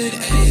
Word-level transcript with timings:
did. 0.00 0.49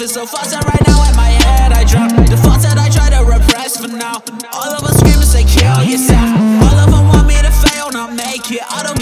feel 0.00 0.08
so 0.08 0.24
fucked 0.24 0.54
up 0.54 0.64
right 0.64 0.86
now. 0.86 1.10
In 1.10 1.14
my 1.14 1.28
head, 1.28 1.72
I 1.72 1.84
drop 1.84 2.08
the 2.26 2.36
thoughts 2.36 2.64
that 2.64 2.78
I 2.78 2.88
try 2.88 3.10
to 3.10 3.20
repress 3.20 3.76
for 3.76 3.88
now. 3.88 4.22
All 4.52 4.72
of 4.72 4.82
us 4.84 4.96
and 5.02 5.24
say 5.24 5.44
kill 5.44 5.84
yourself. 5.84 6.40
All 6.64 6.78
of 6.80 6.88
them 6.90 7.04
want 7.08 7.28
me 7.28 7.36
to 7.36 7.52
fail, 7.52 7.90
not 7.92 8.14
make 8.14 8.50
it. 8.50 8.62
I 8.64 8.82
don't 8.82 8.99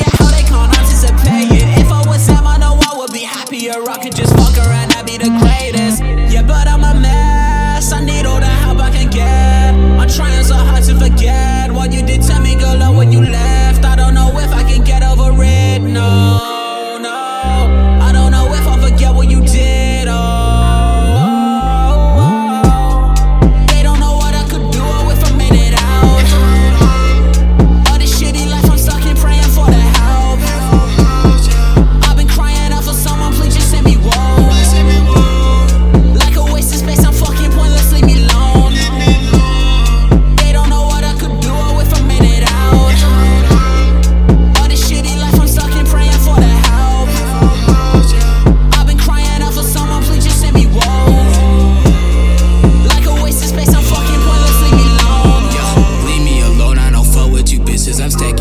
I'm 58.01 58.11
stacking 58.11 58.38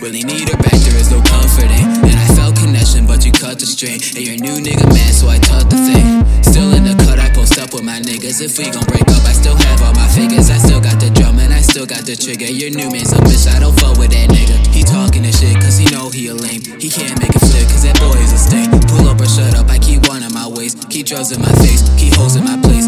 Really 0.00 0.22
need 0.22 0.48
her 0.48 0.58
back, 0.58 0.78
there 0.86 0.98
is 0.98 1.10
no 1.10 1.22
comforting. 1.22 1.86
And 2.06 2.16
I 2.18 2.26
felt 2.34 2.56
connection, 2.56 3.06
but 3.06 3.24
you 3.24 3.32
cut 3.32 3.58
the 3.58 3.66
string. 3.66 4.00
And 4.16 4.24
your 4.26 4.38
new 4.38 4.58
nigga 4.58 4.86
man, 4.90 5.12
so 5.12 5.28
I 5.28 5.38
taught 5.38 5.70
the 5.70 5.78
thing. 5.78 6.24
Still 6.42 6.74
in 6.74 6.82
the 6.82 6.94
cut, 7.04 7.18
I 7.18 7.30
post 7.30 7.58
up 7.58 7.74
with 7.74 7.84
my 7.84 8.00
niggas. 8.00 8.42
If 8.42 8.58
we 8.58 8.70
gon' 8.70 8.86
break 8.90 9.06
up, 9.06 9.22
I 9.22 9.34
still 9.34 9.54
have 9.54 9.82
all 9.82 9.94
my 9.94 10.08
figures. 10.08 10.50
I 10.50 10.58
still 10.58 10.80
got 10.80 10.98
the 10.98 11.10
drum 11.10 11.38
and 11.38 11.52
I 11.52 11.60
still 11.60 11.86
got 11.86 12.02
the 12.02 12.16
trigger. 12.16 12.50
Your 12.50 12.70
new 12.70 12.90
man's 12.90 13.12
a 13.12 13.20
bitch, 13.22 13.46
I 13.46 13.60
don't 13.60 13.76
fuck 13.78 13.98
with 13.98 14.10
that 14.10 14.30
nigga. 14.30 14.56
He 14.74 14.82
talking 14.82 15.22
this 15.22 15.38
shit, 15.38 15.54
cause 15.62 15.78
he 15.78 15.86
know 15.94 16.10
he 16.10 16.26
a 16.28 16.34
lame. 16.34 16.62
He 16.82 16.90
can't 16.90 17.18
make 17.22 17.34
a 17.34 17.42
flip, 17.42 17.68
cause 17.70 17.86
that 17.86 17.94
boy 18.02 18.18
is 18.18 18.32
a 18.34 18.40
stain. 18.40 18.70
Pull 18.90 19.06
up 19.06 19.20
or 19.20 19.30
shut 19.30 19.54
up, 19.54 19.68
I 19.70 19.78
keep 19.78 20.08
one 20.08 20.22
in 20.22 20.32
my 20.34 20.48
waist. 20.48 20.90
Keep 20.90 21.06
drugs 21.06 21.30
in 21.30 21.40
my 21.40 21.52
face, 21.62 21.86
keep 21.94 22.14
holes 22.18 22.34
in 22.34 22.42
my 22.42 22.58
place. 22.64 22.87